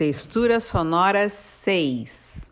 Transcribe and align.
Textura 0.00 0.60
sonora 0.60 1.28
6 1.28 2.48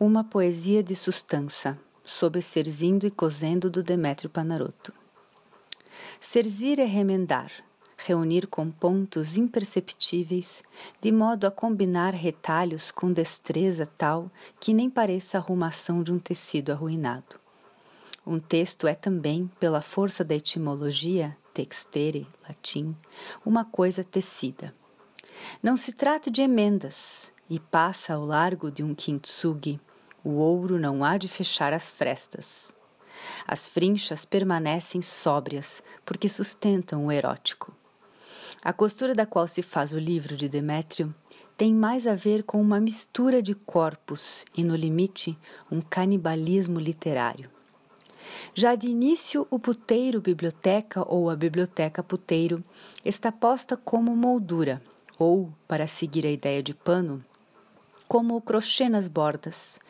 Uma 0.00 0.24
poesia 0.24 0.82
de 0.82 0.96
sustância, 0.96 1.78
sob 2.02 2.40
Serzindo 2.40 3.06
e 3.06 3.10
Cozendo 3.10 3.68
do 3.68 3.82
Demétrio 3.82 4.30
Panaroto. 4.30 4.90
Serzir 6.18 6.80
é 6.80 6.86
remendar, 6.86 7.52
reunir 7.98 8.46
com 8.46 8.70
pontos 8.70 9.36
imperceptíveis, 9.36 10.64
de 10.98 11.12
modo 11.12 11.46
a 11.46 11.50
combinar 11.50 12.14
retalhos 12.14 12.90
com 12.90 13.12
destreza 13.12 13.84
tal 13.84 14.30
que 14.58 14.72
nem 14.72 14.88
pareça 14.88 15.36
a 15.36 15.42
arrumação 15.42 16.02
de 16.02 16.10
um 16.10 16.18
tecido 16.18 16.72
arruinado. 16.72 17.38
Um 18.26 18.38
texto 18.38 18.86
é 18.86 18.94
também, 18.94 19.50
pela 19.60 19.82
força 19.82 20.24
da 20.24 20.34
etimologia, 20.34 21.36
textere, 21.56 22.26
latim, 22.46 22.94
uma 23.42 23.64
coisa 23.64 24.04
tecida. 24.04 24.74
Não 25.62 25.74
se 25.74 25.94
trata 25.94 26.30
de 26.30 26.42
emendas, 26.42 27.32
e 27.48 27.58
passa 27.58 28.12
ao 28.12 28.26
largo 28.26 28.70
de 28.70 28.82
um 28.82 28.94
kintsugi, 28.94 29.80
o 30.22 30.32
ouro 30.32 30.78
não 30.78 31.02
há 31.02 31.16
de 31.16 31.28
fechar 31.28 31.72
as 31.72 31.90
frestas. 31.90 32.74
As 33.46 33.66
frinchas 33.66 34.26
permanecem 34.26 35.00
sóbrias, 35.00 35.82
porque 36.04 36.28
sustentam 36.28 37.06
o 37.06 37.12
erótico. 37.12 37.74
A 38.62 38.72
costura 38.72 39.14
da 39.14 39.24
qual 39.24 39.48
se 39.48 39.62
faz 39.62 39.94
o 39.94 39.98
livro 39.98 40.36
de 40.36 40.50
Demétrio 40.50 41.14
tem 41.56 41.72
mais 41.72 42.06
a 42.06 42.14
ver 42.14 42.42
com 42.42 42.60
uma 42.60 42.78
mistura 42.78 43.40
de 43.40 43.54
corpos 43.54 44.44
e, 44.54 44.62
no 44.62 44.76
limite, 44.76 45.38
um 45.70 45.80
canibalismo 45.80 46.78
literário. 46.78 47.55
Já 48.54 48.74
de 48.74 48.88
início, 48.88 49.46
o 49.50 49.58
puteiro 49.58 50.20
biblioteca 50.20 51.04
ou 51.06 51.30
a 51.30 51.36
biblioteca 51.36 52.02
puteiro 52.02 52.62
está 53.04 53.30
posta 53.30 53.76
como 53.76 54.14
moldura, 54.16 54.82
ou, 55.18 55.52
para 55.66 55.86
seguir 55.86 56.26
a 56.26 56.30
ideia 56.30 56.62
de 56.62 56.74
pano, 56.74 57.24
como 58.08 58.36
o 58.36 58.40
crochê 58.40 58.88
nas 58.88 59.08
bordas, 59.08 59.80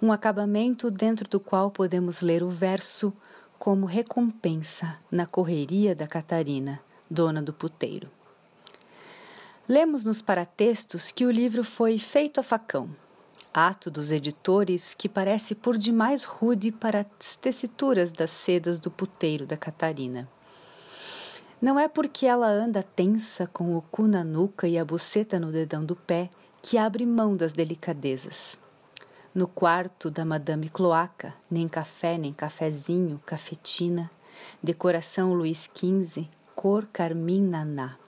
um 0.00 0.12
acabamento 0.12 0.90
dentro 0.90 1.28
do 1.28 1.40
qual 1.40 1.70
podemos 1.70 2.20
ler 2.20 2.42
o 2.42 2.48
verso 2.48 3.12
como 3.58 3.86
recompensa 3.86 4.98
na 5.10 5.26
correria 5.26 5.94
da 5.94 6.06
Catarina, 6.06 6.80
dona 7.10 7.42
do 7.42 7.52
puteiro. 7.52 8.10
Lemos 9.66 10.04
nos 10.04 10.20
paratextos 10.20 11.10
que 11.10 11.24
o 11.24 11.30
livro 11.30 11.64
foi 11.64 11.98
feito 11.98 12.38
a 12.38 12.42
facão, 12.42 12.90
ato 13.54 13.88
dos 13.88 14.10
editores 14.10 14.94
que 14.94 15.08
parece 15.08 15.54
por 15.54 15.78
demais 15.78 16.24
rude 16.24 16.72
para 16.72 17.06
as 17.20 17.36
tessituras 17.36 18.10
das 18.10 18.32
sedas 18.32 18.80
do 18.80 18.90
puteiro 18.90 19.46
da 19.46 19.56
Catarina. 19.56 20.28
Não 21.62 21.78
é 21.78 21.88
porque 21.88 22.26
ela 22.26 22.48
anda 22.48 22.82
tensa 22.82 23.46
com 23.46 23.76
o 23.76 23.80
cu 23.80 24.08
na 24.08 24.24
nuca 24.24 24.66
e 24.66 24.76
a 24.76 24.84
buceta 24.84 25.38
no 25.38 25.52
dedão 25.52 25.84
do 25.84 25.94
pé 25.94 26.28
que 26.60 26.76
abre 26.76 27.06
mão 27.06 27.36
das 27.36 27.52
delicadezas. 27.52 28.58
No 29.32 29.46
quarto 29.46 30.10
da 30.10 30.24
Madame 30.24 30.68
Cloaca, 30.68 31.32
nem 31.50 31.68
café, 31.68 32.18
nem 32.18 32.32
cafezinho, 32.32 33.20
cafetina, 33.24 34.10
decoração 34.62 35.32
Luiz 35.32 35.70
XV, 35.74 36.28
cor 36.54 36.86
carmim 36.92 37.40
naná. 37.40 38.03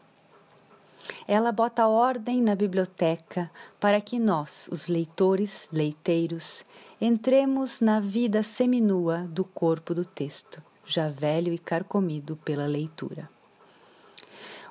Ela 1.29 1.51
bota 1.51 1.89
ordem 1.89 2.41
na 2.41 2.55
biblioteca 2.55 3.51
para 3.81 4.01
que 4.01 4.19
nós, 4.19 4.69
os 4.71 4.87
leitores, 4.87 5.69
leiteiros, 5.73 6.65
entremos 7.01 7.81
na 7.81 7.99
vida 7.99 8.43
seminua 8.43 9.27
do 9.29 9.45
corpo 9.45 9.93
do 9.93 10.05
texto, 10.05 10.63
já 10.85 11.09
velho 11.09 11.53
e 11.53 11.59
carcomido 11.59 12.37
pela 12.37 12.67
leitura. 12.67 13.29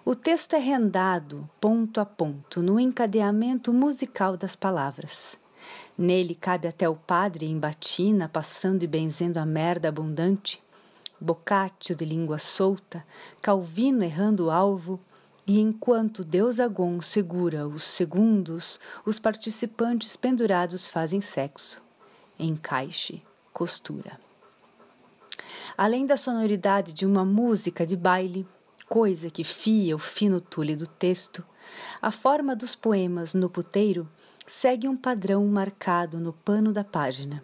O 0.05 0.15
texto 0.15 0.53
é 0.53 0.59
rendado, 0.59 1.49
ponto 1.59 1.99
a 1.99 2.05
ponto, 2.05 2.61
no 2.61 2.79
encadeamento 2.79 3.73
musical 3.73 4.37
das 4.37 4.55
palavras. 4.55 5.37
Nele 5.97 6.35
cabe 6.35 6.67
até 6.67 6.87
o 6.87 6.95
padre 6.95 7.47
em 7.47 7.57
batina, 7.57 8.29
passando 8.29 8.83
e 8.83 8.87
benzendo 8.87 9.39
a 9.39 9.45
merda 9.45 9.89
abundante, 9.89 10.63
Boccaccio 11.19 11.95
de 11.95 12.05
língua 12.05 12.37
solta, 12.37 13.05
Calvino 13.41 14.03
errando 14.03 14.45
o 14.45 14.51
alvo, 14.51 14.99
e 15.47 15.59
enquanto 15.59 16.23
Deus 16.23 16.59
Agon 16.59 17.01
segura 17.01 17.67
os 17.67 17.83
segundos, 17.83 18.79
os 19.05 19.19
participantes 19.19 20.15
pendurados 20.15 20.89
fazem 20.89 21.21
sexo. 21.21 21.81
Encaixe, 22.37 23.21
costura. 23.53 24.19
Além 25.77 26.05
da 26.05 26.17
sonoridade 26.17 26.91
de 26.91 27.05
uma 27.05 27.23
música 27.23 27.85
de 27.85 27.95
baile, 27.95 28.47
coisa 28.89 29.29
que 29.29 29.43
fia 29.43 29.95
o 29.95 29.99
fino 29.99 30.41
tule 30.41 30.75
do 30.75 30.87
texto, 30.87 31.43
a 32.01 32.11
forma 32.11 32.55
dos 32.55 32.75
poemas 32.75 33.33
no 33.33 33.49
puteiro 33.49 34.07
segue 34.47 34.87
um 34.87 34.95
padrão 34.95 35.45
marcado 35.47 36.19
no 36.19 36.33
pano 36.33 36.71
da 36.71 36.83
página. 36.83 37.43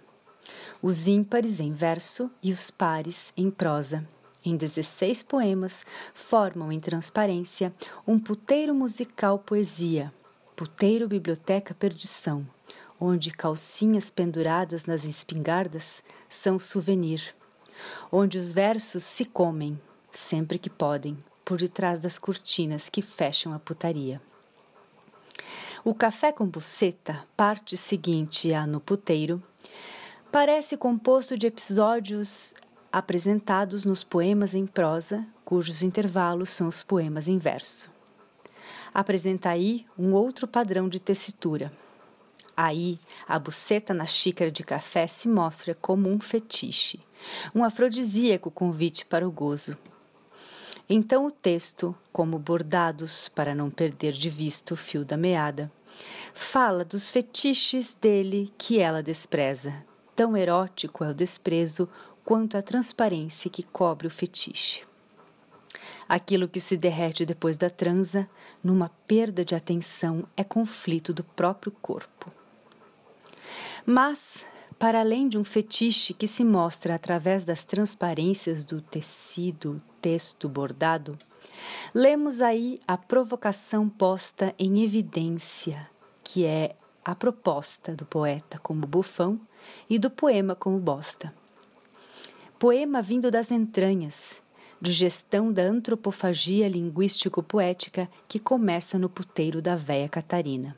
Os 0.82 1.08
ímpares 1.08 1.60
em 1.60 1.74
verso 1.74 2.32
e 2.42 2.52
os 2.52 2.72
pares 2.72 3.32
em 3.38 3.50
prosa. 3.52 4.08
Em 4.44 4.58
16 4.58 5.22
poemas, 5.24 5.86
formam 6.14 6.72
em 6.72 6.80
transparência 6.80 7.72
um 8.08 8.18
puteiro 8.18 8.74
musical 8.74 9.38
poesia, 9.38 10.12
puteiro 10.56 11.08
biblioteca 11.08 11.76
perdição, 11.76 12.48
onde 13.00 13.30
calcinhas 13.30 14.10
penduradas 14.10 14.86
nas 14.86 15.04
espingardas 15.04 16.04
são 16.28 16.58
souvenir, 16.58 17.36
onde 18.12 18.40
os 18.40 18.52
versos 18.52 19.04
se 19.04 19.26
comem, 19.26 19.80
sempre 20.12 20.58
que 20.58 20.70
podem, 20.70 21.18
por 21.46 21.58
detrás 21.58 22.00
das 22.00 22.18
cortinas 22.18 22.90
que 22.90 23.02
fecham 23.02 23.54
a 23.54 23.60
putaria. 23.60 24.22
O 25.84 25.94
café 25.94 26.32
com 26.32 26.46
buceta, 26.46 27.26
parte 27.36 27.76
seguinte 27.78 28.54
a 28.54 28.66
no 28.66 28.80
puteiro, 28.80 29.42
parece 30.32 30.78
composto 30.78 31.38
de 31.38 31.48
episódios 31.48 32.54
apresentados 32.92 33.86
nos 33.86 34.04
poemas 34.04 34.54
em 34.54 34.66
prosa, 34.66 35.26
cujos 35.46 35.82
intervalos 35.82 36.50
são 36.50 36.68
os 36.68 36.84
poemas 36.84 37.28
em 37.28 37.38
verso. 37.38 37.90
Apresenta 38.94 39.50
aí 39.50 39.86
um 39.98 40.14
outro 40.14 40.48
padrão 40.48 40.90
de 40.90 41.00
tessitura. 41.00 41.72
Aí, 42.56 43.00
a 43.28 43.40
buceta 43.40 43.94
na 43.94 44.06
xícara 44.06 44.52
de 44.52 44.64
café 44.64 45.08
se 45.08 45.30
mostra 45.30 45.74
como 45.74 46.10
um 46.10 46.20
fetiche, 46.20 47.00
um 47.56 47.64
afrodisíaco 47.64 48.52
convite 48.52 49.06
para 49.06 49.28
o 49.28 49.32
gozo, 49.32 49.78
então 50.94 51.26
o 51.26 51.32
texto, 51.32 51.96
como 52.12 52.38
bordados 52.38 53.30
para 53.30 53.56
não 53.56 53.70
perder 53.70 54.12
de 54.12 54.30
vista 54.30 54.74
o 54.74 54.78
fio 54.78 55.06
da 55.06 55.16
meada, 55.16 55.72
fala 56.34 56.84
dos 56.84 57.10
fetiches 57.10 57.94
dele 57.94 58.52
que 58.58 58.78
ela 58.78 59.02
despreza. 59.02 59.74
Tão 60.14 60.36
erótico 60.36 61.06
é 61.06 61.10
o 61.10 61.14
desprezo 61.14 61.88
quanto 62.24 62.58
a 62.58 62.62
transparência 62.62 63.50
que 63.50 63.64
cobre 63.64 64.08
o 64.08 64.12
fetiche. 64.12 64.84
Aquilo 66.08 66.48
que 66.48 66.60
se 66.60 66.76
derrete 66.76 67.26
depois 67.26 67.58
da 67.58 67.70
transa, 67.70 68.30
numa 68.64 68.90
perda 69.08 69.46
de 69.46 69.56
atenção, 69.56 70.24
é 70.36 70.44
conflito 70.44 71.14
do 71.14 71.24
próprio 71.24 71.72
corpo. 71.82 72.32
Mas 73.86 74.46
para 74.82 75.00
além 75.00 75.30
de 75.30 75.38
um 75.38 75.44
fetiche 75.44 76.12
que 76.12 76.28
se 76.28 76.44
mostra 76.44 76.96
através 76.96 77.46
das 77.46 77.64
transparências 77.64 78.64
do 78.64 78.82
tecido, 78.82 79.80
texto 80.02 80.50
bordado, 80.50 81.20
lemos 81.94 82.42
aí 82.42 82.82
a 82.88 82.98
provocação 82.98 83.88
posta 83.88 84.56
em 84.58 84.84
evidência, 84.84 85.88
que 86.24 86.46
é 86.46 86.76
a 87.06 87.14
proposta 87.14 87.96
do 87.96 88.06
poeta 88.06 88.58
como 88.58 88.88
bufão 88.88 89.40
e 89.88 90.00
do 90.00 90.10
poema 90.10 90.56
como 90.56 90.80
bosta. 90.80 91.32
Poema 92.62 93.02
vindo 93.02 93.32
das 93.32 93.50
entranhas, 93.50 94.40
de 94.80 94.92
gestão 94.92 95.52
da 95.52 95.64
antropofagia 95.64 96.70
linguístico-poética 96.70 98.08
que 98.28 98.38
começa 98.38 99.00
no 99.00 99.10
puteiro 99.10 99.64
da 99.64 99.76
véia 99.76 100.08
Catarina. 100.08 100.78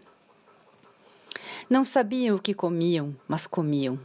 Não 1.70 1.84
sabiam 1.84 2.38
o 2.38 2.40
que 2.40 2.54
comiam, 2.54 3.14
mas 3.28 3.46
comiam. 3.46 4.00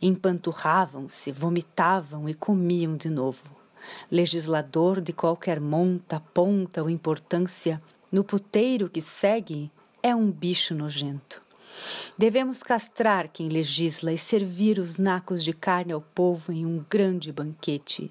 Empanturravam-se, 0.00 1.30
vomitavam 1.30 2.30
e 2.30 2.32
comiam 2.32 2.96
de 2.96 3.10
novo. 3.10 3.44
Legislador 4.10 4.98
de 4.98 5.12
qualquer 5.12 5.60
monta, 5.60 6.18
ponta 6.32 6.82
ou 6.82 6.88
importância, 6.88 7.82
no 8.10 8.24
puteiro 8.24 8.88
que 8.88 9.02
segue 9.02 9.70
é 10.02 10.16
um 10.16 10.30
bicho 10.30 10.74
nojento. 10.74 11.41
Devemos 12.16 12.62
castrar 12.62 13.28
quem 13.28 13.48
legisla 13.48 14.12
e 14.12 14.18
servir 14.18 14.78
os 14.78 14.98
nacos 14.98 15.42
de 15.42 15.52
carne 15.52 15.92
ao 15.92 16.00
povo 16.00 16.52
em 16.52 16.66
um 16.66 16.84
grande 16.88 17.32
banquete 17.32 18.10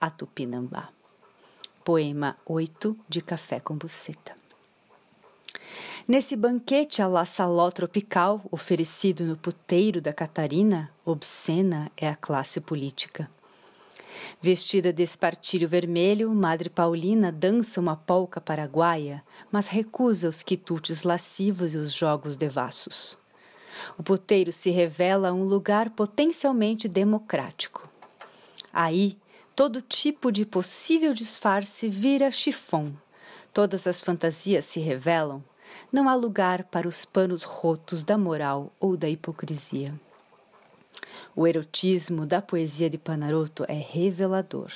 a 0.00 0.10
Tupinambá. 0.10 0.88
Poema 1.84 2.36
8 2.46 2.96
de 3.08 3.20
Café 3.20 3.60
com 3.60 3.76
Buceta. 3.76 4.36
Nesse 6.06 6.36
banquete 6.36 7.00
à 7.00 7.06
la 7.06 7.24
saló 7.24 7.70
tropical, 7.70 8.42
oferecido 8.50 9.24
no 9.24 9.36
puteiro 9.36 10.00
da 10.00 10.12
Catarina, 10.12 10.90
obscena 11.04 11.90
é 11.96 12.08
a 12.08 12.16
classe 12.16 12.60
política. 12.60 13.30
Vestida 14.40 14.92
de 14.92 15.02
espartilho 15.02 15.68
vermelho, 15.68 16.30
Madre 16.34 16.68
Paulina 16.68 17.30
dança 17.30 17.80
uma 17.80 17.96
polca 17.96 18.40
paraguaia, 18.40 19.22
mas 19.50 19.68
recusa 19.68 20.28
os 20.28 20.42
quitutes 20.42 21.02
lascivos 21.02 21.74
e 21.74 21.76
os 21.76 21.92
jogos 21.92 22.36
devassos. 22.36 23.16
O 23.98 24.02
puteiro 24.02 24.52
se 24.52 24.70
revela 24.70 25.32
um 25.32 25.44
lugar 25.44 25.90
potencialmente 25.90 26.88
democrático. 26.88 27.88
Aí, 28.72 29.16
todo 29.54 29.82
tipo 29.82 30.30
de 30.30 30.44
possível 30.44 31.14
disfarce 31.14 31.88
vira 31.88 32.30
chifão. 32.30 32.92
Todas 33.52 33.86
as 33.86 34.00
fantasias 34.00 34.64
se 34.64 34.80
revelam. 34.80 35.42
Não 35.90 36.08
há 36.08 36.14
lugar 36.14 36.64
para 36.64 36.88
os 36.88 37.04
panos 37.04 37.42
rotos 37.42 38.04
da 38.04 38.16
moral 38.16 38.72
ou 38.80 38.96
da 38.96 39.08
hipocrisia. 39.08 39.94
O 41.34 41.46
erotismo 41.46 42.26
da 42.26 42.42
poesia 42.42 42.90
de 42.90 42.98
Panaroto 42.98 43.64
é 43.66 43.72
revelador. 43.72 44.70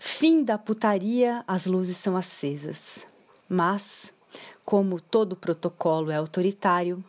Fim 0.00 0.42
da 0.42 0.58
putaria, 0.58 1.44
as 1.46 1.66
luzes 1.66 1.96
são 1.96 2.16
acesas. 2.16 3.06
Mas, 3.48 4.12
como 4.64 5.00
todo 5.00 5.36
protocolo 5.36 6.10
é 6.10 6.16
autoritário, 6.16 7.04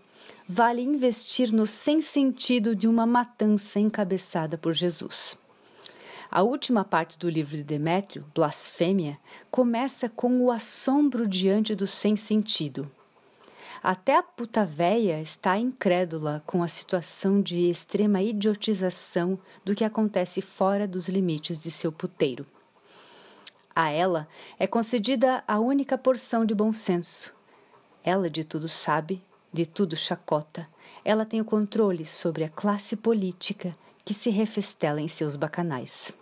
vale 0.48 0.82
investir 0.82 1.52
no 1.52 1.66
sem 1.66 2.02
sentido 2.02 2.76
de 2.76 2.88
uma 2.88 3.08
matança 3.08 3.80
encabeçada 3.80 4.60
por 4.60 4.74
Jesus. 4.74 5.36
A 6.30 6.44
última 6.44 6.84
parte 6.84 7.18
do 7.18 7.30
livro 7.30 7.58
de 7.58 7.64
Demétrio, 7.64 8.26
Blasfêmia, 8.34 9.18
começa 9.50 10.08
com 10.08 10.42
o 10.42 10.52
assombro 10.52 11.28
diante 11.28 11.74
do 11.74 11.88
sem 11.88 12.16
sentido. 12.16 12.92
Até 13.84 14.16
a 14.16 14.24
puta 14.24 14.64
véia 14.64 15.20
está 15.20 15.58
incrédula 15.58 16.42
com 16.48 16.64
a 16.64 16.70
situação 16.70 17.42
de 17.42 17.70
extrema 17.70 18.22
idiotização 18.22 19.38
do 19.66 19.76
que 19.76 19.84
acontece 19.84 20.42
fora 20.42 20.88
dos 20.88 21.10
limites 21.10 21.60
de 21.60 21.70
seu 21.70 21.92
puteiro. 21.92 22.46
A 23.76 23.90
ela 23.90 24.26
é 24.58 24.66
concedida 24.66 25.44
a 25.46 25.60
única 25.60 25.98
porção 25.98 26.46
de 26.46 26.56
bom 26.56 26.72
senso. 26.72 27.36
Ela 28.06 28.30
de 28.30 28.46
tudo 28.46 28.70
sabe, 28.70 29.22
de 29.52 29.66
tudo 29.66 29.98
chacota. 29.98 30.66
Ela 31.04 31.26
tem 31.26 31.42
o 31.42 31.46
controle 31.46 32.06
sobre 32.06 32.46
a 32.46 32.50
classe 32.50 32.96
política 32.96 33.76
que 34.06 34.14
se 34.14 34.30
refestela 34.30 35.02
em 35.02 35.10
seus 35.10 35.36
bacanais. 35.36 36.14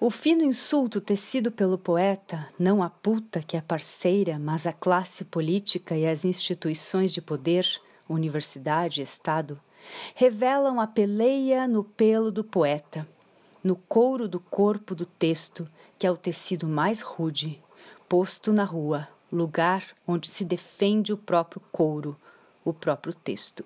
O 0.00 0.10
fino 0.10 0.42
insulto 0.42 1.00
tecido 1.00 1.50
pelo 1.50 1.76
poeta, 1.76 2.48
não 2.58 2.82
a 2.82 2.88
puta 2.88 3.40
que 3.40 3.56
é 3.56 3.60
parceira, 3.60 4.38
mas 4.38 4.66
a 4.66 4.72
classe 4.72 5.24
política 5.24 5.96
e 5.96 6.06
as 6.06 6.24
instituições 6.24 7.12
de 7.12 7.20
poder, 7.20 7.66
universidade 8.08 9.02
Estado, 9.02 9.60
revelam 10.14 10.80
a 10.80 10.86
peleia 10.86 11.66
no 11.68 11.84
pelo 11.84 12.30
do 12.30 12.42
poeta, 12.42 13.06
no 13.62 13.76
couro 13.76 14.26
do 14.26 14.40
corpo 14.40 14.94
do 14.94 15.04
texto, 15.04 15.68
que 15.98 16.06
é 16.06 16.10
o 16.10 16.16
tecido 16.16 16.66
mais 16.66 17.00
rude, 17.00 17.62
posto 18.08 18.52
na 18.52 18.64
rua, 18.64 19.08
lugar 19.30 19.84
onde 20.06 20.28
se 20.28 20.44
defende 20.44 21.12
o 21.12 21.16
próprio 21.16 21.62
couro, 21.70 22.16
o 22.64 22.72
próprio 22.72 23.12
texto. 23.12 23.64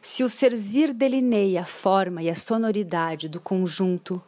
Se 0.00 0.22
o 0.22 0.30
serzir 0.30 0.92
delineia 0.92 1.62
a 1.62 1.64
forma 1.64 2.22
e 2.22 2.28
a 2.28 2.34
sonoridade 2.34 3.28
do 3.28 3.40
conjunto, 3.40 4.22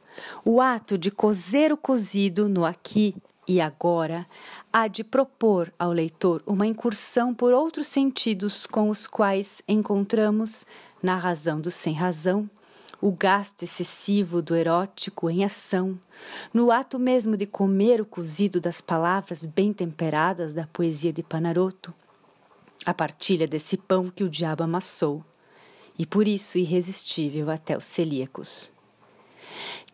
o 0.44 0.60
ato 0.60 0.96
de 0.96 1.10
cozer 1.10 1.72
o 1.72 1.76
cozido 1.76 2.48
no 2.48 2.64
aqui 2.64 3.14
e 3.48 3.60
agora 3.60 4.26
há 4.72 4.88
de 4.88 5.04
propor 5.04 5.72
ao 5.78 5.92
leitor 5.92 6.42
uma 6.46 6.66
incursão 6.66 7.32
por 7.32 7.52
outros 7.52 7.86
sentidos 7.86 8.66
com 8.66 8.90
os 8.90 9.06
quais 9.06 9.62
encontramos, 9.68 10.66
na 11.02 11.16
razão 11.16 11.60
do 11.60 11.70
sem 11.70 11.94
razão, 11.94 12.50
o 13.00 13.12
gasto 13.12 13.62
excessivo 13.62 14.42
do 14.42 14.56
erótico 14.56 15.30
em 15.30 15.44
ação, 15.44 15.98
no 16.52 16.70
ato 16.72 16.98
mesmo 16.98 17.36
de 17.36 17.46
comer 17.46 18.00
o 18.00 18.06
cozido 18.06 18.60
das 18.60 18.80
palavras 18.80 19.46
bem 19.46 19.72
temperadas 19.72 20.54
da 20.54 20.66
poesia 20.66 21.12
de 21.12 21.22
Panaroto, 21.22 21.94
a 22.84 22.94
partilha 22.94 23.46
desse 23.46 23.76
pão 23.76 24.10
que 24.10 24.24
o 24.24 24.30
diabo 24.30 24.64
amassou, 24.64 25.24
e 25.98 26.04
por 26.04 26.26
isso 26.26 26.58
irresistível 26.58 27.50
até 27.50 27.76
os 27.76 27.84
celíacos. 27.84 28.72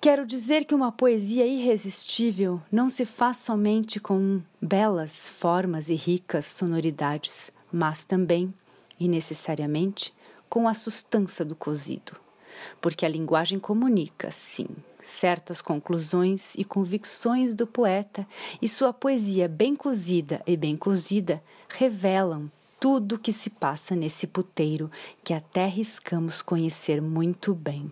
Quero 0.00 0.26
dizer 0.26 0.64
que 0.64 0.74
uma 0.74 0.92
poesia 0.92 1.46
irresistível 1.46 2.60
não 2.70 2.88
se 2.88 3.04
faz 3.04 3.38
somente 3.38 4.00
com 4.00 4.40
belas 4.60 5.30
formas 5.30 5.88
e 5.88 5.94
ricas 5.94 6.46
sonoridades, 6.46 7.52
mas 7.72 8.04
também, 8.04 8.52
e 8.98 9.08
necessariamente, 9.08 10.12
com 10.48 10.68
a 10.68 10.74
sustância 10.74 11.44
do 11.44 11.54
cozido. 11.54 12.16
Porque 12.80 13.06
a 13.06 13.08
linguagem 13.08 13.58
comunica, 13.58 14.30
sim, 14.30 14.66
certas 15.00 15.62
conclusões 15.62 16.54
e 16.54 16.64
convicções 16.64 17.54
do 17.54 17.66
poeta, 17.66 18.26
e 18.60 18.68
sua 18.68 18.92
poesia 18.92 19.48
bem 19.48 19.74
cozida 19.74 20.42
e 20.46 20.56
bem 20.56 20.76
cozida 20.76 21.42
revelam 21.68 22.50
tudo 22.78 23.14
o 23.14 23.18
que 23.18 23.32
se 23.32 23.48
passa 23.48 23.94
nesse 23.94 24.26
puteiro 24.26 24.90
que 25.22 25.32
até 25.32 25.66
riscamos 25.66 26.42
conhecer 26.42 27.00
muito 27.00 27.54
bem. 27.54 27.90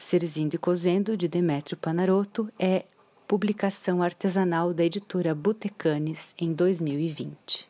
Serzindo 0.00 0.54
e 0.54 0.58
Cozendo, 0.58 1.14
de 1.14 1.28
Demétrio 1.28 1.76
Panarotto, 1.76 2.50
é 2.58 2.86
publicação 3.28 4.02
artesanal 4.02 4.72
da 4.72 4.82
editora 4.82 5.34
Botecanes 5.34 6.34
em 6.38 6.54
2020. 6.54 7.69